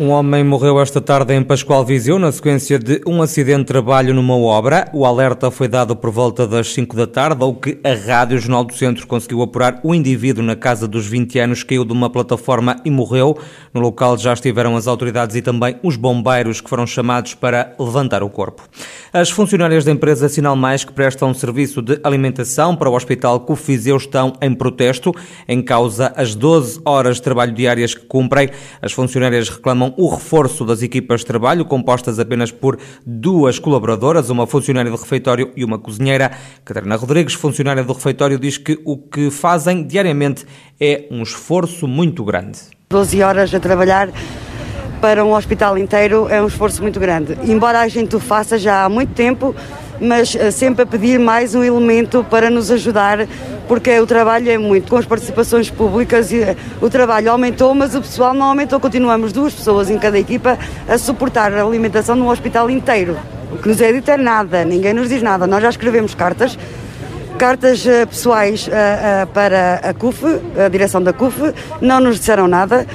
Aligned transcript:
Um 0.00 0.08
homem 0.08 0.42
morreu 0.42 0.80
esta 0.80 0.98
tarde 0.98 1.34
em 1.34 1.42
Pascoal 1.42 1.84
Viseu 1.84 2.18
na 2.18 2.32
sequência 2.32 2.78
de 2.78 3.02
um 3.06 3.20
acidente 3.20 3.58
de 3.58 3.64
trabalho 3.66 4.14
numa 4.14 4.34
obra. 4.34 4.88
O 4.94 5.04
alerta 5.04 5.50
foi 5.50 5.68
dado 5.68 5.94
por 5.94 6.10
volta 6.10 6.46
das 6.46 6.72
5 6.72 6.96
da 6.96 7.06
tarde, 7.06 7.42
ao 7.42 7.54
que 7.54 7.78
a 7.84 7.92
Rádio 7.92 8.38
Jornal 8.38 8.64
do 8.64 8.72
Centro 8.72 9.06
conseguiu 9.06 9.42
apurar 9.42 9.78
o 9.82 9.94
indivíduo 9.94 10.42
na 10.42 10.56
casa 10.56 10.88
dos 10.88 11.06
20 11.06 11.38
anos 11.40 11.62
caiu 11.62 11.84
de 11.84 11.92
uma 11.92 12.08
plataforma 12.08 12.76
e 12.82 12.90
morreu. 12.90 13.36
No 13.74 13.80
local 13.82 14.16
já 14.16 14.32
estiveram 14.32 14.74
as 14.74 14.86
autoridades 14.86 15.36
e 15.36 15.42
também 15.42 15.76
os 15.82 15.96
bombeiros 15.96 16.62
que 16.62 16.70
foram 16.70 16.86
chamados 16.86 17.34
para 17.34 17.74
levantar 17.78 18.22
o 18.22 18.30
corpo. 18.30 18.62
As 19.12 19.28
funcionárias 19.28 19.84
da 19.84 19.92
empresa 19.92 20.30
Sinal 20.30 20.56
Mais 20.56 20.82
que 20.82 20.94
prestam 20.94 21.34
serviço 21.34 21.82
de 21.82 22.00
alimentação 22.02 22.74
para 22.74 22.88
o 22.88 22.94
Hospital 22.94 23.40
CUF 23.40 23.66
Viseu 23.66 23.98
estão 23.98 24.32
em 24.40 24.54
protesto. 24.54 25.12
Em 25.46 25.60
causa 25.60 26.10
as 26.16 26.34
12 26.34 26.80
horas 26.86 27.16
de 27.16 27.22
trabalho 27.22 27.52
diárias 27.52 27.94
que 27.94 28.06
cumprem, 28.06 28.48
as 28.80 28.92
funcionárias 28.92 29.50
reclamam 29.50 29.89
o 29.96 30.08
reforço 30.08 30.64
das 30.64 30.82
equipas 30.82 31.20
de 31.20 31.26
trabalho, 31.26 31.64
compostas 31.64 32.18
apenas 32.18 32.50
por 32.50 32.78
duas 33.04 33.58
colaboradoras, 33.58 34.30
uma 34.30 34.46
funcionária 34.46 34.90
do 34.90 34.96
refeitório 34.96 35.52
e 35.56 35.64
uma 35.64 35.78
cozinheira. 35.78 36.30
Catarina 36.64 36.96
Rodrigues, 36.96 37.34
funcionária 37.34 37.82
do 37.82 37.92
refeitório, 37.92 38.38
diz 38.38 38.58
que 38.58 38.78
o 38.84 38.96
que 38.96 39.30
fazem 39.30 39.86
diariamente 39.86 40.46
é 40.80 41.06
um 41.10 41.22
esforço 41.22 41.86
muito 41.86 42.24
grande. 42.24 42.58
12 42.90 43.22
horas 43.22 43.54
a 43.54 43.60
trabalhar 43.60 44.10
para 45.00 45.24
um 45.24 45.34
hospital 45.34 45.78
inteiro 45.78 46.28
é 46.28 46.42
um 46.42 46.46
esforço 46.46 46.82
muito 46.82 47.00
grande. 47.00 47.38
Embora 47.44 47.80
a 47.80 47.88
gente 47.88 48.14
o 48.14 48.20
faça 48.20 48.58
já 48.58 48.84
há 48.84 48.88
muito 48.88 49.14
tempo, 49.14 49.54
mas 50.00 50.34
eh, 50.34 50.50
sempre 50.50 50.82
a 50.82 50.86
pedir 50.86 51.18
mais 51.18 51.54
um 51.54 51.62
elemento 51.62 52.24
para 52.28 52.48
nos 52.48 52.70
ajudar, 52.70 53.26
porque 53.68 53.98
o 54.00 54.06
trabalho 54.06 54.50
é 54.50 54.56
muito. 54.56 54.90
Com 54.90 54.96
as 54.96 55.04
participações 55.04 55.70
públicas, 55.70 56.32
eh, 56.32 56.56
o 56.80 56.88
trabalho 56.88 57.30
aumentou, 57.30 57.74
mas 57.74 57.94
o 57.94 58.00
pessoal 58.00 58.32
não 58.32 58.46
aumentou. 58.46 58.80
Continuamos 58.80 59.32
duas 59.32 59.52
pessoas 59.52 59.90
em 59.90 59.98
cada 59.98 60.18
equipa 60.18 60.58
a 60.88 60.96
suportar 60.96 61.52
a 61.52 61.62
alimentação 61.62 62.16
num 62.16 62.28
hospital 62.28 62.70
inteiro. 62.70 63.16
O 63.52 63.58
que 63.58 63.68
nos 63.68 63.80
é 63.80 63.92
dito 63.92 64.10
é 64.10 64.16
nada, 64.16 64.64
ninguém 64.64 64.94
nos 64.94 65.08
diz 65.08 65.22
nada. 65.22 65.46
Nós 65.46 65.62
já 65.62 65.68
escrevemos 65.68 66.14
cartas, 66.14 66.58
cartas 67.38 67.86
eh, 67.86 68.06
pessoais 68.06 68.68
para 69.34 69.80
a 69.82 69.92
CUF, 69.92 70.24
a 70.64 70.68
direção 70.68 71.02
da 71.02 71.12
CUF, 71.12 71.52
não 71.80 72.00
nos 72.00 72.18
disseram 72.18 72.48
nada 72.48 72.86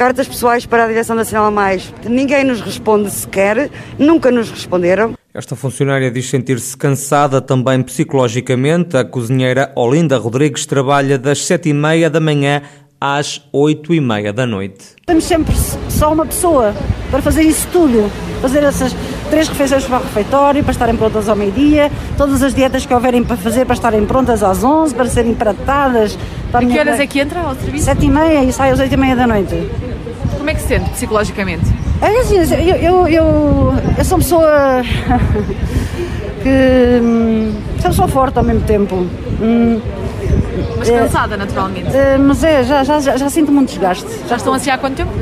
cartas 0.00 0.26
pessoais 0.26 0.64
para 0.64 0.84
a 0.84 0.86
Direção 0.86 1.14
Nacional 1.14 1.50
Mais. 1.50 1.92
Ninguém 2.08 2.42
nos 2.42 2.62
responde 2.62 3.10
sequer, 3.10 3.70
nunca 3.98 4.30
nos 4.30 4.50
responderam. 4.50 5.12
Esta 5.34 5.54
funcionária 5.54 6.10
diz 6.10 6.30
sentir-se 6.30 6.74
cansada 6.74 7.38
também 7.38 7.82
psicologicamente. 7.82 8.96
A 8.96 9.04
cozinheira 9.04 9.70
Olinda 9.76 10.16
Rodrigues 10.16 10.64
trabalha 10.64 11.18
das 11.18 11.44
sete 11.44 11.68
e 11.68 11.74
meia 11.74 12.08
da 12.08 12.18
manhã 12.18 12.62
às 12.98 13.46
oito 13.52 13.92
e 13.92 14.00
meia 14.00 14.32
da 14.32 14.46
noite. 14.46 14.86
Temos 15.04 15.24
sempre 15.24 15.54
só 15.90 16.14
uma 16.14 16.24
pessoa 16.24 16.74
para 17.10 17.20
fazer 17.20 17.42
isso 17.42 17.68
tudo, 17.70 18.10
fazer 18.40 18.62
essas 18.62 18.96
três 19.28 19.48
refeições 19.48 19.84
para 19.84 19.98
o 19.98 20.02
refeitório, 20.02 20.62
para 20.62 20.72
estarem 20.72 20.96
prontas 20.96 21.28
ao 21.28 21.36
meio-dia, 21.36 21.92
todas 22.16 22.42
as 22.42 22.54
dietas 22.54 22.86
que 22.86 22.94
houverem 22.94 23.22
para 23.22 23.36
fazer 23.36 23.66
para 23.66 23.74
estarem 23.74 24.06
prontas 24.06 24.42
às 24.42 24.64
onze, 24.64 24.94
para 24.94 25.04
serem 25.06 25.34
pratadas. 25.34 26.18
Para 26.50 26.64
a 26.64 26.68
que 26.68 26.78
horas 26.78 26.98
é 26.98 27.06
que 27.06 27.20
entra 27.20 27.40
ao 27.40 27.54
serviço? 27.54 27.84
Sete 27.84 28.06
e 28.06 28.10
meia 28.10 28.42
e 28.44 28.50
sai 28.50 28.70
às 28.70 28.80
oito 28.80 28.94
e 28.94 28.96
meia 28.96 29.14
da 29.14 29.26
noite. 29.26 29.89
Como 30.36 30.50
é 30.50 30.54
que 30.54 30.60
se 30.60 30.68
sente 30.68 30.90
psicologicamente? 30.90 31.64
É 32.00 32.20
assim, 32.20 32.36
eu, 32.36 32.76
eu, 32.76 33.08
eu, 33.08 33.74
eu 33.98 34.04
sou 34.04 34.16
uma 34.16 34.22
pessoa 34.22 34.82
que. 36.42 37.00
Hum, 37.02 37.52
sou 37.76 37.84
uma 37.84 37.90
pessoa 37.90 38.08
forte 38.08 38.38
ao 38.38 38.44
mesmo 38.44 38.62
tempo. 38.62 38.94
Hum, 39.40 39.80
mas 40.78 40.88
cansada, 40.90 41.36
naturalmente. 41.36 41.94
É, 41.94 42.16
mas 42.16 42.42
é, 42.42 42.64
já, 42.64 42.84
já, 42.84 43.00
já, 43.00 43.16
já 43.16 43.30
sinto 43.30 43.52
muito 43.52 43.68
desgaste. 43.68 44.06
Já 44.28 44.36
estão 44.36 44.54
assim 44.54 44.70
há 44.70 44.78
quanto 44.78 44.96
tempo? 44.96 45.12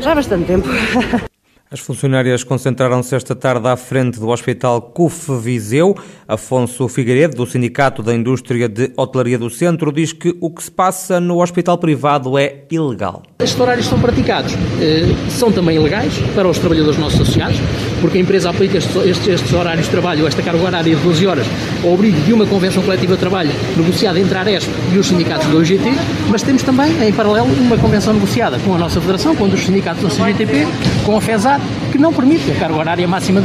Já 0.00 0.12
há 0.12 0.14
bastante 0.14 0.44
tempo. 0.44 0.68
As 1.70 1.80
funcionárias 1.80 2.42
concentraram-se 2.42 3.14
esta 3.14 3.36
tarde 3.36 3.68
à 3.68 3.76
frente 3.76 4.18
do 4.18 4.28
Hospital 4.28 4.80
CUF 4.80 5.36
Viseu. 5.38 5.94
Afonso 6.26 6.88
Figueiredo, 6.88 7.36
do 7.36 7.46
Sindicato 7.46 8.02
da 8.02 8.14
Indústria 8.14 8.70
de 8.70 8.90
Hotelaria 8.96 9.38
do 9.38 9.50
Centro, 9.50 9.92
diz 9.92 10.14
que 10.14 10.34
o 10.40 10.50
que 10.50 10.62
se 10.62 10.70
passa 10.70 11.20
no 11.20 11.42
hospital 11.42 11.76
privado 11.76 12.38
é 12.38 12.64
ilegal. 12.70 13.22
Estes 13.38 13.60
horários 13.60 13.84
são 13.84 14.00
praticados 14.00 14.54
eh, 14.80 15.30
são 15.30 15.52
também 15.52 15.76
ilegais 15.76 16.14
para 16.34 16.48
os 16.48 16.58
trabalhadores 16.58 16.98
nossos 16.98 17.20
associados, 17.20 17.58
porque 18.00 18.18
a 18.18 18.20
empresa 18.20 18.50
aplica 18.50 18.78
estes, 18.78 18.94
estes, 18.96 19.28
estes 19.28 19.52
horários 19.52 19.86
de 19.86 19.90
trabalho, 19.90 20.26
esta 20.26 20.42
carga 20.42 20.62
horária 20.62 20.94
de 20.94 21.02
12 21.02 21.26
horas, 21.26 21.46
ao 21.82 21.94
abrigo 21.94 22.20
de 22.20 22.32
uma 22.32 22.46
convenção 22.46 22.82
coletiva 22.82 23.14
de 23.14 23.20
trabalho 23.20 23.50
negociada 23.76 24.18
entre 24.18 24.36
a 24.36 24.40
Aresp 24.40 24.68
e 24.92 24.98
os 24.98 25.06
sindicatos 25.06 25.46
do 25.46 25.58
OGT, 25.58 25.92
mas 26.28 26.42
temos 26.42 26.62
também, 26.62 26.90
em 27.02 27.12
paralelo, 27.12 27.46
uma 27.46 27.76
convenção 27.76 28.12
negociada 28.12 28.58
com 28.58 28.74
a 28.74 28.78
nossa 28.78 29.00
federação, 29.00 29.34
com 29.34 29.44
os 29.44 29.60
sindicatos 29.60 30.02
da 30.02 30.08
CGTP, 30.08 30.66
com 31.04 31.16
a 31.16 31.20
FESAR, 31.20 31.60
que 31.90 31.98
não 31.98 32.12
permite 32.12 32.50
a 32.50 32.54
carga 32.54 32.76
horária 32.76 33.08
máxima 33.08 33.42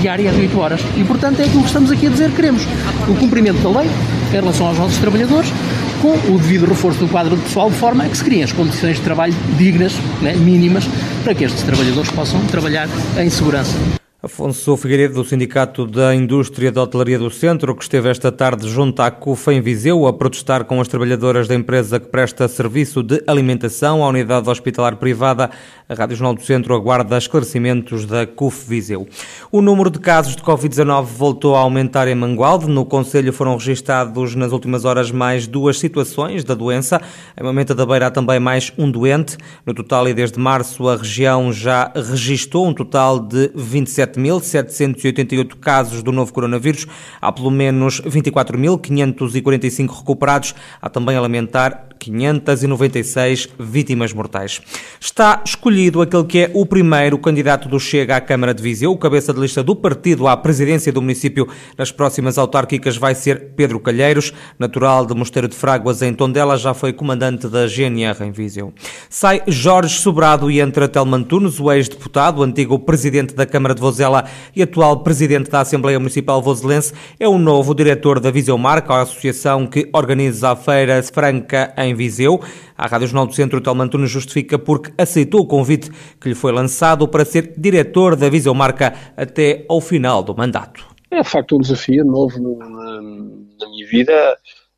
diária 0.00 0.30
de 0.30 0.40
8 0.40 0.58
horas. 0.58 0.80
E, 0.96 1.04
portanto, 1.04 1.40
é 1.40 1.44
aquilo 1.44 1.62
que 1.62 1.68
estamos 1.68 1.90
aqui 1.90 2.06
a 2.06 2.10
dizer. 2.10 2.30
Queremos 2.30 2.62
o 3.08 3.14
cumprimento 3.14 3.58
da 3.58 3.80
lei 3.80 3.90
em 4.30 4.32
relação 4.32 4.66
aos 4.66 4.78
nossos 4.78 4.98
trabalhadores, 4.98 5.52
com 6.00 6.12
o 6.32 6.38
devido 6.38 6.66
reforço 6.66 6.98
do 6.98 7.08
quadro 7.08 7.36
de 7.36 7.42
pessoal, 7.42 7.70
de 7.70 7.76
forma 7.76 8.04
a 8.04 8.08
que 8.08 8.16
se 8.16 8.24
criem 8.24 8.42
as 8.42 8.52
condições 8.52 8.96
de 8.96 9.02
trabalho 9.02 9.34
dignas, 9.56 9.94
né, 10.20 10.34
mínimas, 10.34 10.88
para 11.22 11.34
que 11.34 11.44
estes 11.44 11.62
trabalhadores 11.62 12.10
possam 12.10 12.40
trabalhar 12.46 12.88
em 13.18 13.28
segurança. 13.28 13.99
Afonso 14.22 14.76
Figueiredo, 14.76 15.14
do 15.14 15.24
Sindicato 15.24 15.86
da 15.86 16.14
Indústria 16.14 16.70
da 16.70 16.82
Hotelaria 16.82 17.18
do 17.18 17.30
Centro, 17.30 17.74
que 17.74 17.82
esteve 17.82 18.10
esta 18.10 18.30
tarde 18.30 18.68
junto 18.68 19.00
à 19.00 19.10
CUF 19.10 19.50
em 19.50 19.62
Viseu 19.62 20.06
a 20.06 20.12
protestar 20.12 20.64
com 20.64 20.78
as 20.78 20.88
trabalhadoras 20.88 21.48
da 21.48 21.54
empresa 21.54 21.98
que 21.98 22.06
presta 22.06 22.46
serviço 22.46 23.02
de 23.02 23.24
alimentação 23.26 24.04
à 24.04 24.08
unidade 24.08 24.46
hospitalar 24.50 24.96
privada. 24.96 25.50
A 25.88 25.94
Rádio 25.94 26.16
Jornal 26.16 26.34
do 26.34 26.42
Centro 26.42 26.74
aguarda 26.74 27.16
esclarecimentos 27.16 28.04
da 28.04 28.26
CUF 28.26 28.68
Viseu. 28.68 29.08
O 29.50 29.62
número 29.62 29.88
de 29.88 29.98
casos 29.98 30.36
de 30.36 30.42
Covid-19 30.42 31.02
voltou 31.04 31.56
a 31.56 31.60
aumentar 31.60 32.06
em 32.06 32.14
Mangualde. 32.14 32.68
No 32.68 32.84
Conselho 32.84 33.32
foram 33.32 33.56
registados 33.56 34.34
nas 34.34 34.52
últimas 34.52 34.84
horas 34.84 35.10
mais 35.10 35.46
duas 35.46 35.78
situações 35.78 36.44
da 36.44 36.54
doença. 36.54 37.00
Em 37.40 37.42
Momento 37.42 37.74
da 37.74 37.86
Beira 37.86 38.08
há 38.08 38.10
também 38.10 38.38
mais 38.38 38.70
um 38.76 38.90
doente. 38.90 39.38
No 39.64 39.72
total 39.72 40.06
e 40.06 40.12
desde 40.12 40.38
março 40.38 40.86
a 40.90 40.96
região 40.96 41.50
já 41.50 41.90
registrou 41.94 42.68
um 42.68 42.74
total 42.74 43.18
de 43.18 43.50
27 43.54 44.09
7.788 44.10 45.56
casos 45.60 46.02
do 46.02 46.12
novo 46.12 46.32
coronavírus. 46.32 46.86
Há 47.20 47.30
pelo 47.30 47.50
menos 47.50 48.00
24.545 48.00 49.98
recuperados. 49.98 50.54
Há 50.80 50.88
também 50.88 51.16
a 51.16 51.20
lamentar 51.20 51.89
596 52.00 53.50
vítimas 53.58 54.12
mortais. 54.12 54.60
Está 54.98 55.42
escolhido 55.44 56.00
aquele 56.00 56.24
que 56.24 56.38
é 56.38 56.50
o 56.54 56.64
primeiro 56.64 57.18
candidato 57.18 57.68
do 57.68 57.78
Chega 57.78 58.16
à 58.16 58.20
Câmara 58.20 58.54
de 58.54 58.62
Viseu. 58.62 58.90
O 58.90 58.96
cabeça 58.96 59.32
de 59.32 59.40
lista 59.40 59.62
do 59.62 59.76
partido 59.76 60.26
à 60.26 60.36
presidência 60.36 60.92
do 60.92 61.02
município 61.02 61.46
nas 61.76 61.92
próximas 61.92 62.38
autárquicas 62.38 62.96
vai 62.96 63.14
ser 63.14 63.50
Pedro 63.54 63.78
Calheiros, 63.78 64.32
natural 64.58 65.04
de 65.04 65.14
Mosteiro 65.14 65.46
de 65.46 65.54
Fráguas, 65.54 66.00
em 66.00 66.14
Tondela, 66.14 66.56
já 66.56 66.72
foi 66.72 66.92
comandante 66.92 67.46
da 67.48 67.66
GNR 67.66 68.24
em 68.24 68.32
Viseu. 68.32 68.72
Sai 69.08 69.42
Jorge 69.46 69.98
Sobrado 69.98 70.50
e 70.50 70.60
entra 70.60 70.88
Telman 70.88 71.22
Tunes, 71.22 71.60
o 71.60 71.70
ex-deputado, 71.70 72.42
antigo 72.42 72.78
presidente 72.78 73.34
da 73.34 73.44
Câmara 73.44 73.74
de 73.74 73.80
Vozela 73.80 74.24
e 74.56 74.62
atual 74.62 75.00
presidente 75.00 75.50
da 75.50 75.60
Assembleia 75.60 75.98
Municipal 75.98 76.40
Voselense, 76.40 76.92
é 77.18 77.28
o 77.28 77.38
novo 77.38 77.74
diretor 77.74 78.20
da 78.20 78.30
Viseu 78.30 78.56
Marca, 78.56 78.94
a 78.94 79.02
associação 79.02 79.66
que 79.66 79.88
organiza 79.92 80.50
a 80.50 80.56
Feira 80.56 81.02
Franca 81.02 81.72
em 81.76 81.89
em 81.90 81.94
Viseu. 81.94 82.40
A 82.76 82.86
Rádio 82.86 83.08
Jornal 83.08 83.26
do 83.26 83.34
Centro, 83.34 83.60
Telmo 83.60 83.82
Antunes 83.82 84.10
justifica 84.10 84.58
porque 84.58 84.92
aceitou 84.96 85.40
o 85.40 85.46
convite 85.46 85.90
que 86.20 86.28
lhe 86.28 86.34
foi 86.34 86.52
lançado 86.52 87.06
para 87.06 87.24
ser 87.24 87.54
diretor 87.58 88.16
da 88.16 88.28
Viseu 88.28 88.54
Marca 88.54 88.94
até 89.16 89.64
ao 89.68 89.80
final 89.80 90.22
do 90.22 90.34
mandato. 90.34 90.86
É, 91.10 91.22
de 91.22 91.28
facto, 91.28 91.56
um 91.56 91.60
desafio 91.60 92.04
novo 92.04 92.38
na, 92.40 93.00
na 93.00 93.68
minha 93.68 93.86
vida. 93.88 94.36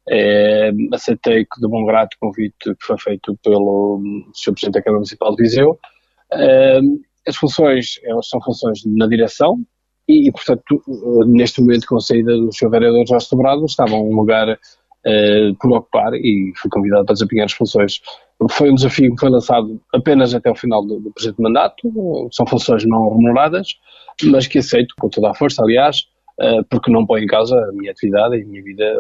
É, 0.09 0.73
aceitei 0.93 1.47
de 1.61 1.69
bom 1.69 1.85
grato 1.85 2.15
o 2.15 2.27
convite 2.27 2.57
que 2.61 2.85
foi 2.85 2.99
feito 2.99 3.39
pelo 3.43 4.01
Sr. 4.35 4.53
Presidente 4.53 4.75
da 4.75 4.83
Câmara 4.83 4.99
Municipal 4.99 5.37
de 5.37 5.43
Viseu. 5.43 5.79
É, 6.33 6.81
as 7.29 7.37
funções 7.37 8.01
são 8.23 8.41
funções 8.41 8.81
na 8.85 9.07
direção 9.07 9.61
e, 10.09 10.29
e, 10.29 10.33
portanto, 10.33 10.83
neste 11.27 11.61
momento, 11.61 11.87
com 11.87 11.97
a 11.97 12.01
saída 12.01 12.37
do 12.37 12.53
Sr. 12.53 12.71
Vereador 12.71 13.07
Jorge 13.07 13.27
Sobrado, 13.27 13.65
estava 13.65 13.95
um 13.95 14.15
lugar 14.15 14.59
uh, 15.07 15.55
por 15.61 15.73
ocupar 15.73 16.15
e 16.15 16.53
fui 16.57 16.71
convidado 16.71 17.05
para 17.05 17.15
desempenhar 17.15 17.47
as 17.47 17.53
funções. 17.53 18.01
Foi 18.51 18.71
um 18.71 18.75
desafio 18.75 19.15
que 19.15 19.21
foi 19.21 19.31
lançado 19.31 19.81
apenas 19.95 20.35
até 20.35 20.51
o 20.51 20.55
final 20.55 20.85
do, 20.85 20.99
do 21.01 21.13
presente 21.13 21.41
mandato, 21.41 22.29
são 22.33 22.47
funções 22.47 22.85
não 22.85 23.09
remuneradas, 23.11 23.77
mas 24.25 24.47
que 24.47 24.59
aceito 24.59 24.95
com 24.99 25.09
toda 25.09 25.31
a 25.31 25.35
força, 25.35 25.63
aliás, 25.63 26.07
uh, 26.41 26.65
porque 26.69 26.91
não 26.91 27.07
põe 27.07 27.23
em 27.23 27.27
causa 27.27 27.57
a 27.57 27.73
minha 27.73 27.93
atividade 27.93 28.37
e 28.37 28.43
a 28.43 28.47
minha 28.47 28.63
vida 28.63 28.97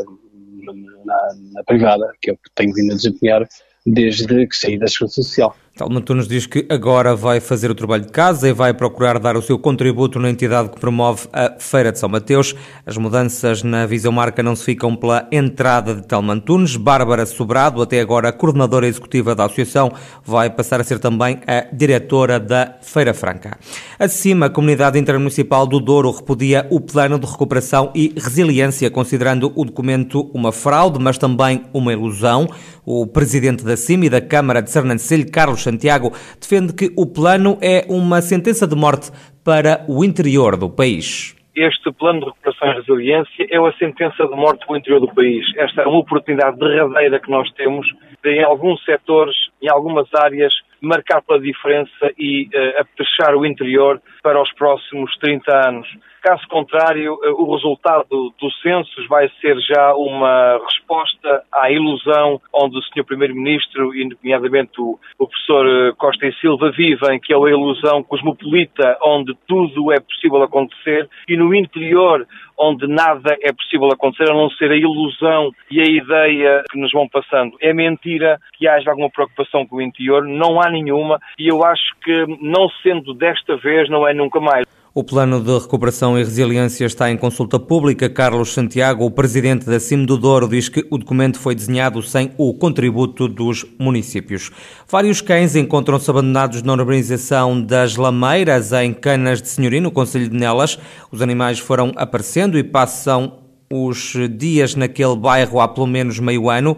na, 1.04 1.28
na 1.54 1.64
privada, 1.64 2.12
que 2.20 2.30
é 2.30 2.32
o 2.34 2.36
que 2.36 2.50
tenho 2.54 2.72
vindo 2.72 2.92
a 2.92 2.96
desempenhar 2.96 3.48
desde 3.84 4.46
que 4.46 4.56
saí 4.56 4.78
da 4.78 4.86
Segurança 4.86 5.22
Social. 5.22 5.56
Talmantunes 5.82 6.28
diz 6.28 6.46
que 6.46 6.64
agora 6.68 7.16
vai 7.16 7.40
fazer 7.40 7.68
o 7.68 7.74
trabalho 7.74 8.04
de 8.04 8.12
casa 8.12 8.48
e 8.48 8.52
vai 8.52 8.72
procurar 8.72 9.18
dar 9.18 9.36
o 9.36 9.42
seu 9.42 9.58
contributo 9.58 10.20
na 10.20 10.30
entidade 10.30 10.68
que 10.68 10.78
promove 10.78 11.26
a 11.32 11.56
Feira 11.58 11.90
de 11.90 11.98
São 11.98 12.08
Mateus. 12.08 12.54
As 12.86 12.96
mudanças 12.96 13.64
na 13.64 13.84
visão 13.84 14.12
marca 14.12 14.44
não 14.44 14.54
se 14.54 14.64
ficam 14.64 14.94
pela 14.94 15.26
entrada 15.32 15.96
de 15.96 16.06
Talmantunes. 16.06 16.76
Bárbara 16.76 17.26
Sobrado, 17.26 17.82
até 17.82 17.98
agora 17.98 18.30
coordenadora 18.30 18.86
executiva 18.86 19.34
da 19.34 19.46
associação, 19.46 19.90
vai 20.24 20.48
passar 20.50 20.80
a 20.80 20.84
ser 20.84 21.00
também 21.00 21.40
a 21.48 21.66
diretora 21.74 22.38
da 22.38 22.76
Feira 22.80 23.12
Franca. 23.12 23.58
Acima, 23.98 24.46
a 24.46 24.50
Comunidade 24.50 25.00
Intermunicipal 25.00 25.66
do 25.66 25.80
Douro 25.80 26.12
repudia 26.12 26.64
o 26.70 26.80
Plano 26.80 27.18
de 27.18 27.26
Recuperação 27.26 27.90
e 27.92 28.12
Resiliência, 28.16 28.88
considerando 28.88 29.52
o 29.56 29.64
documento 29.64 30.30
uma 30.32 30.52
fraude, 30.52 31.00
mas 31.00 31.18
também 31.18 31.64
uma 31.72 31.92
ilusão. 31.92 32.46
O 32.84 33.06
presidente 33.06 33.64
da 33.64 33.76
CIM 33.76 34.02
e 34.04 34.10
da 34.10 34.20
Câmara 34.20 34.60
de 34.60 34.68
Sernancelho, 34.70 35.30
Carlos 35.30 35.62
Santiago, 35.72 36.12
defende 36.40 36.74
que 36.74 36.92
o 36.96 37.06
plano 37.06 37.58
é 37.60 37.84
uma 37.88 38.20
sentença 38.20 38.66
de 38.66 38.76
morte 38.76 39.10
para 39.44 39.84
o 39.88 40.04
interior 40.04 40.56
do 40.56 40.70
país. 40.70 41.34
Este 41.54 41.92
plano 41.92 42.20
de 42.20 42.26
recuperação 42.26 42.68
e 42.68 42.74
resiliência 42.76 43.46
é 43.50 43.60
uma 43.60 43.72
sentença 43.76 44.26
de 44.26 44.34
morte 44.34 44.64
para 44.64 44.74
o 44.74 44.76
interior 44.76 45.00
do 45.00 45.14
país. 45.14 45.44
Esta 45.56 45.82
é 45.82 45.86
uma 45.86 45.98
oportunidade 45.98 46.58
derradeira 46.58 47.20
que 47.20 47.30
nós 47.30 47.50
temos 47.52 47.86
de, 48.22 48.30
em 48.30 48.42
alguns 48.42 48.82
setores, 48.84 49.36
em 49.60 49.68
algumas 49.68 50.06
áreas, 50.14 50.54
marcar 50.82 51.22
pela 51.22 51.40
diferença 51.40 52.12
e 52.18 52.46
uh, 52.46 52.80
apetechar 52.80 53.34
o 53.36 53.46
interior 53.46 54.02
para 54.22 54.42
os 54.42 54.52
próximos 54.54 55.16
30 55.18 55.68
anos. 55.68 55.88
Caso 56.20 56.46
contrário, 56.48 57.14
uh, 57.14 57.42
o 57.42 57.54
resultado 57.54 58.34
dos 58.40 58.60
censos 58.60 59.06
vai 59.08 59.30
ser 59.40 59.58
já 59.60 59.94
uma 59.94 60.60
resposta 60.64 61.44
à 61.52 61.70
ilusão 61.70 62.40
onde 62.52 62.78
o 62.78 62.82
Sr. 62.82 63.04
Primeiro-Ministro, 63.04 63.94
e 63.94 64.08
nomeadamente 64.08 64.80
o, 64.80 64.98
o 65.18 65.26
professor 65.26 65.66
eh, 65.66 65.92
Costa 65.96 66.26
e 66.26 66.34
Silva, 66.34 66.70
vivem, 66.70 67.20
que 67.20 67.32
é 67.32 67.36
a 67.36 67.50
ilusão 67.50 68.02
cosmopolita 68.02 68.98
onde 69.02 69.36
tudo 69.46 69.92
é 69.92 70.00
possível 70.00 70.42
acontecer 70.42 71.08
e 71.28 71.36
no 71.36 71.54
interior 71.54 72.26
onde 72.58 72.86
nada 72.86 73.36
é 73.42 73.52
possível 73.52 73.88
acontecer, 73.92 74.30
a 74.30 74.34
não 74.34 74.50
ser 74.50 74.70
a 74.70 74.76
ilusão 74.76 75.50
e 75.70 75.80
a 75.80 75.84
ideia 75.84 76.62
que 76.70 76.78
nos 76.78 76.92
vão 76.92 77.08
passando. 77.08 77.56
É 77.60 77.72
mentira 77.72 78.38
que 78.54 78.68
haja 78.68 78.90
alguma 78.90 79.10
preocupação 79.10 79.66
com 79.66 79.76
o 79.76 79.82
interior, 79.82 80.24
não 80.24 80.60
há 80.60 80.70
nenhuma, 80.70 81.18
e 81.38 81.48
eu 81.48 81.64
acho 81.64 81.94
que, 82.02 82.26
não 82.40 82.68
sendo 82.82 83.14
desta 83.14 83.56
vez, 83.56 83.88
não 83.88 84.06
é 84.06 84.14
nunca 84.14 84.40
mais. 84.40 84.66
O 84.94 85.02
plano 85.02 85.40
de 85.40 85.58
recuperação 85.58 86.18
e 86.18 86.22
resiliência 86.22 86.84
está 86.84 87.10
em 87.10 87.16
consulta 87.16 87.58
pública. 87.58 88.10
Carlos 88.10 88.52
Santiago, 88.52 89.06
o 89.06 89.10
presidente 89.10 89.64
da 89.64 89.80
CIM 89.80 90.04
do 90.04 90.18
Douro, 90.18 90.46
diz 90.46 90.68
que 90.68 90.86
o 90.90 90.98
documento 90.98 91.38
foi 91.38 91.54
desenhado 91.54 92.02
sem 92.02 92.30
o 92.36 92.52
contributo 92.52 93.26
dos 93.26 93.64
municípios. 93.78 94.50
Vários 94.86 95.22
cães 95.22 95.56
encontram-se 95.56 96.10
abandonados 96.10 96.62
na 96.62 96.74
urbanização 96.74 97.58
das 97.58 97.96
Lameiras, 97.96 98.70
em 98.72 98.92
Canas 98.92 99.40
de 99.40 99.48
Senhoria, 99.48 99.80
no 99.80 99.90
Conselho 99.90 100.28
de 100.28 100.36
Nelas. 100.36 100.78
Os 101.10 101.22
animais 101.22 101.58
foram 101.58 101.92
aparecendo 101.96 102.58
e 102.58 102.62
passam 102.62 103.38
os 103.72 104.12
dias 104.36 104.74
naquele 104.74 105.16
bairro 105.16 105.58
há 105.58 105.68
pelo 105.68 105.86
menos 105.86 106.18
meio 106.18 106.50
ano. 106.50 106.76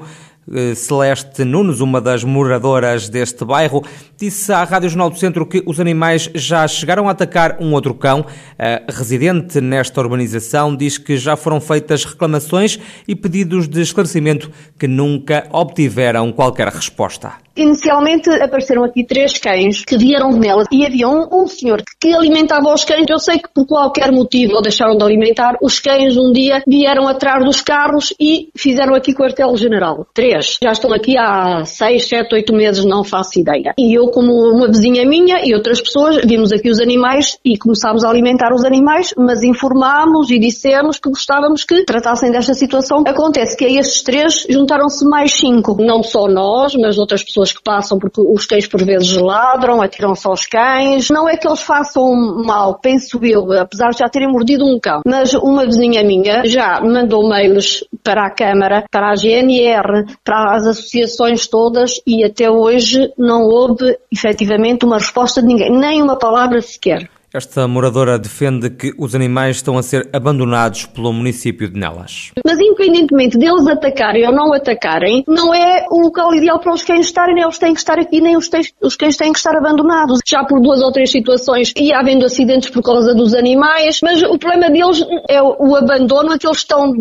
Eh, 0.52 0.74
Celeste 0.74 1.44
Nunes, 1.44 1.80
uma 1.80 2.00
das 2.00 2.24
moradoras 2.24 3.08
deste 3.08 3.44
bairro, 3.44 3.82
disse 4.16 4.52
à 4.52 4.64
Rádio 4.64 4.90
Jornal 4.90 5.10
do 5.10 5.18
Centro 5.18 5.46
que 5.46 5.62
os 5.66 5.80
animais 5.80 6.30
já 6.34 6.66
chegaram 6.66 7.08
a 7.08 7.12
atacar 7.12 7.58
um 7.60 7.72
outro 7.72 7.94
cão. 7.94 8.26
A 8.58 8.92
residente 8.92 9.60
nesta 9.60 10.00
urbanização 10.00 10.74
diz 10.74 10.98
que 10.98 11.16
já 11.16 11.36
foram 11.36 11.60
feitas 11.60 12.04
reclamações 12.04 12.78
e 13.06 13.14
pedidos 13.14 13.68
de 13.68 13.80
esclarecimento 13.80 14.50
que 14.78 14.86
nunca 14.86 15.46
obtiveram 15.50 16.32
qualquer 16.32 16.68
resposta. 16.68 17.43
Inicialmente 17.56 18.28
apareceram 18.30 18.84
aqui 18.84 19.04
três 19.04 19.38
cães 19.38 19.84
que 19.84 19.96
vieram 19.96 20.30
de 20.30 20.40
nelas 20.40 20.66
e 20.72 20.84
havia 20.84 21.08
um, 21.08 21.28
um, 21.30 21.46
senhor 21.46 21.82
que 22.00 22.12
alimentava 22.12 22.72
os 22.72 22.84
cães. 22.84 23.06
Eu 23.08 23.18
sei 23.18 23.38
que 23.38 23.48
por 23.54 23.66
qualquer 23.66 24.10
motivo 24.10 24.54
ou 24.54 24.62
deixaram 24.62 24.96
de 24.96 25.04
alimentar, 25.04 25.56
os 25.62 25.78
cães 25.78 26.16
um 26.16 26.32
dia 26.32 26.62
vieram 26.66 27.06
atrás 27.06 27.44
dos 27.44 27.60
carros 27.60 28.12
e 28.18 28.48
fizeram 28.56 28.94
aqui 28.94 29.14
quartel-general. 29.14 30.06
Três. 30.12 30.58
Já 30.62 30.72
estão 30.72 30.92
aqui 30.92 31.16
há 31.16 31.64
seis, 31.64 32.08
sete, 32.08 32.34
oito 32.34 32.52
meses, 32.52 32.84
não 32.84 33.04
faço 33.04 33.38
ideia. 33.38 33.72
E 33.78 33.96
eu, 33.96 34.08
como 34.08 34.32
uma 34.32 34.66
vizinha 34.66 35.06
minha 35.06 35.44
e 35.44 35.54
outras 35.54 35.80
pessoas, 35.80 36.24
vimos 36.24 36.52
aqui 36.52 36.70
os 36.70 36.80
animais 36.80 37.38
e 37.44 37.56
começámos 37.56 38.04
a 38.04 38.10
alimentar 38.10 38.52
os 38.52 38.64
animais, 38.64 39.14
mas 39.16 39.42
informámos 39.44 40.30
e 40.30 40.38
dissemos 40.38 40.98
que 40.98 41.08
gostávamos 41.08 41.64
que 41.64 41.84
tratassem 41.84 42.32
desta 42.32 42.54
situação. 42.54 43.04
Acontece 43.06 43.56
que 43.56 43.64
a 43.64 43.70
estes 43.70 44.02
três 44.02 44.44
juntaram-se 44.48 45.04
mais 45.08 45.32
cinco. 45.32 45.76
Não 45.80 46.02
só 46.02 46.26
nós, 46.26 46.74
mas 46.74 46.98
outras 46.98 47.22
pessoas 47.22 47.43
pessoas 47.44 47.52
que 47.52 47.62
passam 47.62 47.98
porque 47.98 48.20
os 48.20 48.46
cães 48.46 48.66
por 48.66 48.82
vezes 48.84 49.12
ladram, 49.16 49.82
atiram-se 49.82 50.26
aos 50.26 50.46
cães. 50.46 51.10
Não 51.10 51.28
é 51.28 51.36
que 51.36 51.46
eles 51.46 51.60
façam 51.60 52.14
mal, 52.44 52.78
penso 52.80 53.18
eu, 53.22 53.52
apesar 53.52 53.90
de 53.90 53.98
já 53.98 54.08
terem 54.08 54.30
mordido 54.30 54.64
um 54.64 54.78
cão. 54.80 55.02
Mas 55.06 55.34
uma 55.34 55.64
vizinha 55.64 56.02
minha 56.02 56.44
já 56.46 56.80
mandou 56.80 57.28
mails 57.28 57.84
para 58.02 58.26
a 58.26 58.30
Câmara, 58.30 58.84
para 58.90 59.10
a 59.10 59.16
GNR, 59.16 60.16
para 60.24 60.56
as 60.56 60.66
associações 60.66 61.46
todas 61.46 62.00
e 62.06 62.24
até 62.24 62.50
hoje 62.50 63.12
não 63.18 63.42
houve 63.42 63.96
efetivamente 64.12 64.84
uma 64.84 64.98
resposta 64.98 65.40
de 65.40 65.48
ninguém, 65.48 65.70
nem 65.70 66.02
uma 66.02 66.16
palavra 66.16 66.60
sequer. 66.60 67.08
Esta 67.34 67.66
moradora 67.66 68.16
defende 68.16 68.70
que 68.70 68.94
os 68.96 69.12
animais 69.12 69.56
estão 69.56 69.76
a 69.76 69.82
ser 69.82 70.08
abandonados 70.12 70.86
pelo 70.86 71.12
município 71.12 71.68
de 71.68 71.76
Nelas. 71.76 72.30
Mas 72.46 72.60
independentemente 72.60 73.36
deles 73.36 73.66
atacarem 73.66 74.24
ou 74.24 74.32
não 74.32 74.54
atacarem, 74.54 75.24
não 75.26 75.52
é 75.52 75.84
o 75.90 76.02
local 76.02 76.32
ideal 76.32 76.60
para 76.60 76.72
os 76.72 76.84
cães 76.84 77.06
estarem, 77.06 77.42
eles 77.42 77.58
têm 77.58 77.74
que 77.74 77.80
estar 77.80 77.98
aqui, 77.98 78.20
nem 78.20 78.36
os, 78.36 78.48
têm, 78.48 78.62
os 78.80 78.94
cães 78.94 79.16
têm 79.16 79.32
que 79.32 79.38
estar 79.38 79.56
abandonados. 79.56 80.20
Já 80.24 80.44
por 80.44 80.60
duas 80.60 80.80
ou 80.80 80.92
três 80.92 81.10
situações 81.10 81.72
ia 81.76 81.98
havendo 81.98 82.24
acidentes 82.24 82.70
por 82.70 82.84
causa 82.84 83.12
dos 83.12 83.34
animais, 83.34 83.98
mas 84.00 84.22
o 84.22 84.38
problema 84.38 84.70
deles 84.70 85.04
é 85.28 85.42
o 85.42 85.74
abandono 85.74 86.34
a 86.34 86.38
que 86.38 86.46
eles 86.46 86.58
estão 86.58 86.92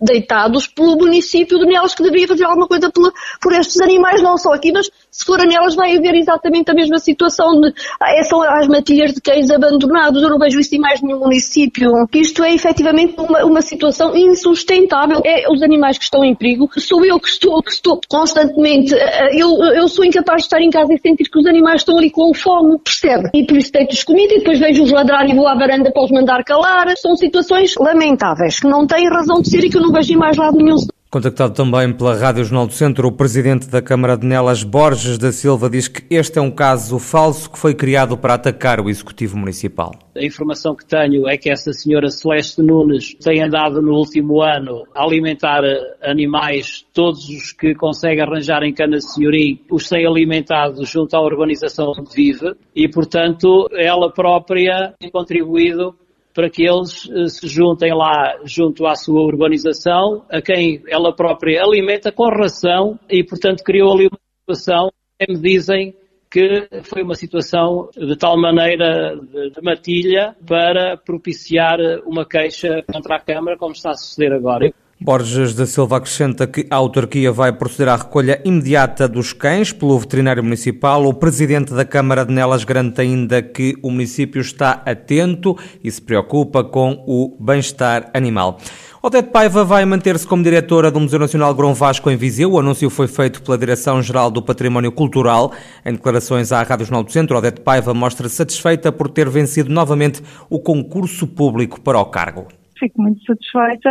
deitados 0.00 0.66
pelo 0.66 0.96
município 0.96 1.58
de 1.58 1.66
Nelas 1.66 1.94
que 1.94 2.02
deveria 2.02 2.28
fazer 2.28 2.44
alguma 2.44 2.66
coisa 2.66 2.90
por, 2.90 3.12
por 3.38 3.52
estes 3.52 3.78
animais, 3.82 4.22
não 4.22 4.38
só 4.38 4.54
aqui, 4.54 4.72
mas 4.72 4.88
se 5.10 5.26
for 5.26 5.38
a 5.38 5.44
Nelas 5.44 5.74
vai 5.74 5.94
haver 5.94 6.14
exatamente 6.14 6.70
a 6.70 6.74
mesma 6.74 6.98
situação 6.98 7.60
de, 7.60 7.70
ah, 8.00 8.24
são 8.24 8.40
as 8.40 8.66
matilhas 8.66 9.12
de 9.12 9.20
cães 9.20 9.50
abandonados 9.50 9.73
abandonados. 9.74 10.22
Eu 10.22 10.30
não 10.30 10.38
vejo 10.38 10.58
isso 10.60 10.74
em 10.74 10.78
mais 10.78 11.02
nenhum 11.02 11.18
município. 11.18 11.92
Isto 12.14 12.44
é 12.44 12.54
efetivamente 12.54 13.14
uma, 13.18 13.44
uma 13.44 13.62
situação 13.62 14.16
insustentável. 14.16 15.20
É 15.24 15.50
os 15.50 15.62
animais 15.62 15.98
que 15.98 16.04
estão 16.04 16.24
em 16.24 16.34
perigo. 16.34 16.68
Sou 16.78 17.04
eu 17.04 17.18
que 17.18 17.28
estou, 17.28 17.62
que 17.62 17.70
estou 17.70 18.00
constantemente. 18.08 18.94
Eh, 18.94 18.98
eh, 18.98 19.42
eu, 19.42 19.48
eu 19.74 19.88
sou 19.88 20.04
incapaz 20.04 20.42
de 20.42 20.46
estar 20.46 20.60
em 20.60 20.70
casa 20.70 20.92
e 20.92 20.98
sentir 20.98 21.24
que 21.24 21.38
os 21.38 21.46
animais 21.46 21.80
estão 21.80 21.98
ali 21.98 22.10
com 22.10 22.32
fome, 22.34 22.78
percebe? 22.78 23.30
E 23.34 23.44
por 23.46 23.56
isso 23.56 23.72
deito-os 23.72 24.04
comida 24.04 24.34
e 24.34 24.38
depois 24.38 24.58
vejo-os 24.58 24.90
ladrar 24.90 25.28
e 25.28 25.34
vou 25.34 25.48
à 25.48 25.54
varanda 25.54 25.90
para 25.90 26.04
os 26.04 26.10
mandar 26.10 26.44
calar. 26.44 26.92
São 26.96 27.16
situações 27.16 27.74
lamentáveis, 27.78 28.60
que 28.60 28.66
não 28.66 28.86
têm 28.86 29.08
razão 29.08 29.40
de 29.40 29.50
ser 29.50 29.64
e 29.64 29.70
que 29.70 29.76
eu 29.76 29.82
não 29.82 29.92
vejo 29.92 30.12
em 30.12 30.16
mais 30.16 30.36
lado 30.36 30.56
nenhum. 30.56 30.76
Contactado 31.14 31.54
também 31.54 31.92
pela 31.92 32.16
Rádio 32.16 32.42
Jornal 32.42 32.66
do 32.66 32.72
Centro, 32.72 33.06
o 33.06 33.12
presidente 33.12 33.68
da 33.68 33.80
Câmara 33.80 34.16
de 34.16 34.26
Nelas, 34.26 34.64
Borges 34.64 35.16
da 35.16 35.30
Silva, 35.30 35.70
diz 35.70 35.86
que 35.86 36.02
este 36.12 36.40
é 36.40 36.42
um 36.42 36.50
caso 36.50 36.98
falso 36.98 37.48
que 37.48 37.56
foi 37.56 37.72
criado 37.72 38.18
para 38.18 38.34
atacar 38.34 38.80
o 38.80 38.90
Executivo 38.90 39.36
Municipal. 39.36 39.92
A 40.16 40.24
informação 40.24 40.74
que 40.74 40.84
tenho 40.84 41.28
é 41.28 41.36
que 41.36 41.48
essa 41.48 41.72
senhora 41.72 42.10
Celeste 42.10 42.60
Nunes 42.60 43.14
tem 43.14 43.40
andado 43.40 43.80
no 43.80 43.92
último 43.92 44.42
ano 44.42 44.82
a 44.92 45.04
alimentar 45.04 45.62
animais, 46.02 46.84
todos 46.92 47.28
os 47.28 47.52
que 47.52 47.76
consegue 47.76 48.20
arranjar 48.20 48.64
em 48.64 48.74
Cana 48.74 49.00
Senhorim, 49.00 49.60
os 49.70 49.88
tem 49.88 50.04
alimentado 50.04 50.84
junto 50.84 51.14
à 51.14 51.20
urbanização 51.20 51.92
onde 51.96 52.12
vive 52.12 52.56
e, 52.74 52.88
portanto, 52.88 53.68
ela 53.72 54.12
própria 54.12 54.92
tem 54.98 55.12
contribuído 55.12 55.94
para 56.34 56.50
que 56.50 56.64
eles 56.64 57.08
eh, 57.10 57.28
se 57.28 57.46
juntem 57.46 57.94
lá 57.94 58.38
junto 58.44 58.86
à 58.86 58.96
sua 58.96 59.22
urbanização, 59.22 60.24
a 60.28 60.42
quem 60.42 60.82
ela 60.88 61.14
própria 61.14 61.62
alimenta 61.62 62.10
com 62.10 62.28
ração 62.28 62.98
e, 63.08 63.22
portanto, 63.22 63.62
criou 63.62 63.92
ali 63.92 64.08
uma 64.08 64.18
situação, 64.40 64.90
me 65.28 65.40
dizem 65.40 65.94
que 66.28 66.66
foi 66.82 67.04
uma 67.04 67.14
situação 67.14 67.88
de 67.96 68.16
tal 68.18 68.36
maneira 68.36 69.14
de, 69.16 69.50
de 69.50 69.62
matilha 69.62 70.34
para 70.44 70.96
propiciar 70.96 71.78
uma 72.04 72.26
queixa 72.26 72.82
contra 72.92 73.16
a 73.16 73.20
Câmara, 73.20 73.56
como 73.56 73.72
está 73.72 73.90
a 73.90 73.94
suceder 73.94 74.32
agora. 74.32 74.72
Borges 75.00 75.54
da 75.54 75.66
Silva 75.66 75.96
acrescenta 75.96 76.46
que 76.46 76.66
a 76.70 76.76
autarquia 76.76 77.32
vai 77.32 77.52
proceder 77.52 77.92
à 77.92 77.96
recolha 77.96 78.40
imediata 78.44 79.08
dos 79.08 79.32
cães 79.32 79.72
pelo 79.72 79.98
veterinário 79.98 80.42
municipal. 80.42 81.04
O 81.04 81.12
presidente 81.12 81.74
da 81.74 81.84
Câmara 81.84 82.24
de 82.24 82.32
Nelas 82.32 82.64
garante 82.64 83.00
ainda 83.00 83.42
que 83.42 83.76
o 83.82 83.90
município 83.90 84.40
está 84.40 84.82
atento 84.86 85.58
e 85.82 85.90
se 85.90 86.00
preocupa 86.00 86.62
com 86.62 87.02
o 87.06 87.36
bem-estar 87.40 88.08
animal. 88.14 88.58
Odete 89.02 89.28
Paiva 89.28 89.64
vai 89.64 89.84
manter-se 89.84 90.26
como 90.26 90.42
diretora 90.42 90.90
do 90.90 90.98
Museu 90.98 91.18
Nacional 91.18 91.54
Grão 91.54 91.74
Vasco 91.74 92.10
em 92.10 92.16
Viseu. 92.16 92.52
O 92.52 92.58
anúncio 92.58 92.88
foi 92.88 93.06
feito 93.06 93.42
pela 93.42 93.58
Direção-Geral 93.58 94.30
do 94.30 94.40
Património 94.40 94.92
Cultural. 94.92 95.52
Em 95.84 95.92
declarações 95.92 96.52
à 96.52 96.62
Rádio 96.62 96.86
Jornal 96.86 97.02
do 97.04 97.12
Centro, 97.12 97.36
Odete 97.36 97.60
Paiva 97.60 97.92
mostra 97.92 98.28
satisfeita 98.30 98.90
por 98.90 99.10
ter 99.10 99.28
vencido 99.28 99.70
novamente 99.70 100.22
o 100.48 100.58
concurso 100.58 101.26
público 101.26 101.80
para 101.80 101.98
o 101.98 102.06
cargo. 102.06 102.46
Fico 102.78 103.02
muito 103.02 103.22
satisfeita 103.26 103.90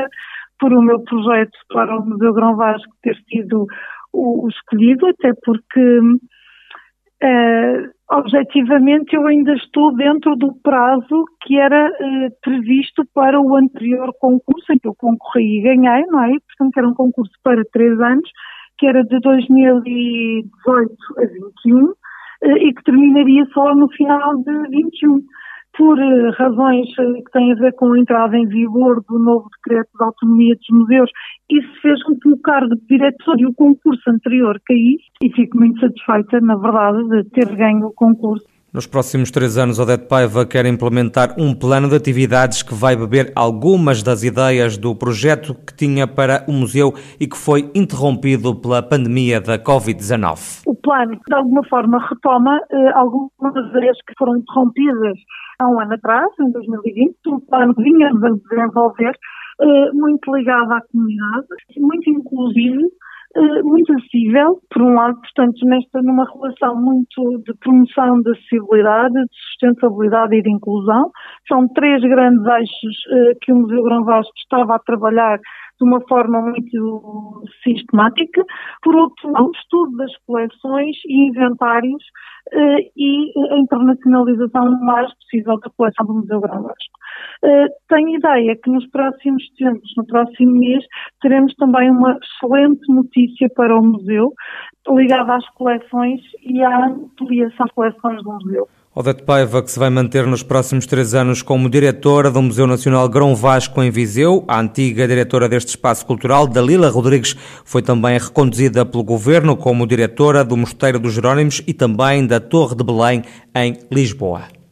por 0.59 0.73
o 0.73 0.81
meu 0.81 1.01
projeto 1.03 1.57
para 1.73 1.99
o 1.99 2.05
Museu 2.05 2.33
Grão 2.33 2.55
Vasco 2.55 2.93
ter 3.01 3.15
sido 3.29 3.65
o, 4.11 4.45
o 4.45 4.49
escolhido, 4.49 5.07
até 5.07 5.31
porque 5.43 5.99
Uh, 7.23 7.87
objetivamente, 8.11 9.15
eu 9.15 9.25
ainda 9.25 9.53
estou 9.53 9.95
dentro 9.95 10.35
do 10.35 10.53
prazo 10.61 11.23
que 11.41 11.57
era 11.57 11.87
uh, 11.89 12.29
previsto 12.41 13.05
para 13.13 13.39
o 13.39 13.55
anterior 13.55 14.13
concurso 14.19 14.73
em 14.73 14.77
que 14.77 14.89
eu 14.89 14.93
concorri 14.97 15.59
e 15.59 15.61
ganhei, 15.61 16.05
não 16.07 16.21
é? 16.21 16.31
Portanto, 16.31 16.77
era 16.77 16.89
um 16.89 16.93
concurso 16.93 17.31
para 17.41 17.63
três 17.71 17.97
anos, 18.01 18.29
que 18.77 18.87
era 18.87 19.05
de 19.05 19.17
2018 19.21 20.91
a 21.17 21.21
21 21.65 21.85
uh, 21.85 21.95
e 22.57 22.73
que 22.73 22.83
terminaria 22.83 23.45
só 23.53 23.73
no 23.73 23.87
final 23.93 24.35
de 24.43 24.67
21 24.67 25.21
por 25.77 25.99
eh, 25.99 26.29
razões 26.37 26.87
eh, 26.99 27.21
que 27.25 27.31
têm 27.31 27.51
a 27.51 27.55
ver 27.55 27.73
com 27.73 27.91
a 27.91 27.99
entrada 27.99 28.37
em 28.37 28.47
vigor 28.47 29.03
do 29.09 29.17
novo 29.19 29.49
decreto 29.57 29.89
de 29.97 30.03
autonomia 30.03 30.55
dos 30.55 30.69
museus, 30.69 31.11
isso 31.49 31.81
fez 31.81 32.01
com 32.03 32.15
que 32.15 32.29
o 32.29 32.37
cargo 32.37 32.75
de 32.75 32.85
diretor 32.87 33.39
e 33.39 33.45
o 33.45 33.53
concurso 33.53 34.09
anterior 34.09 34.59
caísse 34.65 35.03
e 35.21 35.29
fico 35.31 35.57
muito 35.57 35.79
satisfeita, 35.79 36.39
na 36.41 36.55
verdade, 36.55 37.07
de 37.09 37.29
ter 37.29 37.55
ganho 37.55 37.87
o 37.87 37.93
concurso. 37.93 38.45
Nos 38.73 38.87
próximos 38.87 39.29
três 39.29 39.55
anos, 39.55 39.77
Odete 39.77 40.07
Paiva 40.07 40.47
quer 40.47 40.65
implementar 40.65 41.35
um 41.37 41.53
plano 41.53 41.87
de 41.87 41.95
atividades 41.95 42.63
que 42.63 42.73
vai 42.73 42.95
beber 42.95 43.31
algumas 43.35 44.01
das 44.01 44.23
ideias 44.23 44.77
do 44.77 44.95
projeto 44.95 45.53
que 45.53 45.75
tinha 45.75 46.07
para 46.07 46.43
o 46.47 46.51
museu 46.51 46.91
e 47.19 47.27
que 47.27 47.37
foi 47.37 47.69
interrompido 47.75 48.55
pela 48.55 48.81
pandemia 48.81 49.39
da 49.39 49.59
Covid-19. 49.59 50.63
Plano, 50.83 51.17
de 51.25 51.33
alguma 51.33 51.63
forma, 51.69 51.97
retoma 52.09 52.59
eh, 52.69 52.91
algumas 52.93 53.55
ideias 53.69 53.97
que 54.05 54.13
foram 54.17 54.37
interrompidas 54.37 55.17
há 55.59 55.67
um 55.67 55.79
ano 55.79 55.93
atrás, 55.93 56.27
em 56.41 56.51
2020, 56.51 57.15
um 57.27 57.39
plano 57.39 57.73
que 57.73 57.83
vinhamos 57.83 58.23
a 58.23 58.29
desenvolver, 58.29 59.13
eh, 59.61 59.91
muito 59.93 60.35
ligado 60.35 60.71
à 60.73 60.81
comunidade, 60.91 61.47
muito 61.79 62.09
inclusivo, 62.09 62.81
eh, 63.35 63.63
muito 63.63 63.93
acessível, 63.93 64.59
por 64.69 64.83
um 64.83 64.93
lado, 64.93 65.15
portanto, 65.19 65.65
nesta, 65.65 66.01
numa 66.03 66.25
relação 66.35 66.75
muito 66.75 67.41
de 67.43 67.53
promoção 67.59 68.21
da 68.21 68.31
acessibilidade, 68.31 69.13
de 69.13 69.35
sustentabilidade 69.49 70.35
e 70.35 70.43
de 70.43 70.51
inclusão. 70.51 71.09
São 71.47 71.67
três 71.69 71.99
grandes 72.01 72.45
eixos 72.45 72.95
uh, 73.09 73.33
que 73.41 73.51
o 73.51 73.55
Museu 73.55 73.83
Grão 73.83 74.03
Vasco 74.03 74.33
estava 74.37 74.75
a 74.75 74.79
trabalhar 74.79 75.39
de 75.79 75.87
uma 75.87 76.01
forma 76.07 76.41
muito 76.41 77.43
sistemática. 77.63 78.43
Por 78.81 78.95
outro 78.95 79.31
lado, 79.31 79.51
estudo 79.55 79.97
das 79.97 80.11
coleções 80.25 80.95
e 81.05 81.29
inventários 81.29 82.03
uh, 82.53 82.91
e 82.95 83.31
a 83.51 83.57
internacionalização 83.57 84.71
mais 84.81 85.11
possível 85.15 85.59
da 85.59 85.69
coleção 85.75 86.05
do 86.05 86.13
Museu 86.15 86.41
Grão 86.41 86.63
Vasco. 86.63 86.97
Uh, 87.43 87.67
tenho 87.89 88.17
ideia 88.17 88.55
que 88.63 88.69
nos 88.69 88.87
próximos 88.89 89.43
tempos, 89.57 89.91
no 89.97 90.05
próximo 90.05 90.51
mês, 90.59 90.83
teremos 91.21 91.53
também 91.55 91.89
uma 91.89 92.17
excelente 92.21 92.91
notícia 92.91 93.47
para 93.55 93.77
o 93.77 93.83
museu, 93.83 94.31
ligada 94.87 95.35
às 95.35 95.49
coleções 95.51 96.21
e 96.43 96.61
à 96.61 96.87
ampliação 96.87 97.65
das 97.65 97.71
coleções 97.73 98.23
do 98.23 98.31
museu. 98.33 98.67
Odete 98.95 99.23
Paiva, 99.23 99.63
que 99.63 99.71
se 99.71 99.79
vai 99.79 99.89
manter 99.89 100.27
nos 100.27 100.43
próximos 100.43 100.85
três 100.85 101.15
anos 101.15 101.41
como 101.41 101.67
diretora 101.67 102.29
do 102.29 102.39
Museu 102.43 102.67
Nacional 102.67 103.09
Grão 103.09 103.35
Vasco 103.35 103.81
em 103.81 103.89
Viseu. 103.89 104.45
A 104.47 104.59
antiga 104.59 105.07
diretora 105.07 105.49
deste 105.49 105.69
espaço 105.69 106.05
cultural, 106.05 106.45
Dalila 106.45 106.91
Rodrigues, 106.91 107.35
foi 107.65 107.81
também 107.81 108.19
reconduzida 108.19 108.85
pelo 108.85 109.03
governo 109.03 109.57
como 109.57 109.87
diretora 109.87 110.43
do 110.43 110.55
Mosteiro 110.55 110.99
dos 110.99 111.13
Jerónimos 111.13 111.59
e 111.65 111.73
também 111.73 112.27
da 112.27 112.39
Torre 112.39 112.75
de 112.75 112.83
Belém, 112.83 113.23
em 113.55 113.79
Lisboa. 113.91 114.62